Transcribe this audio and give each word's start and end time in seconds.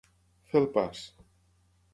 Fer 0.53 0.57
el 0.61 0.65
pas. 0.79 1.05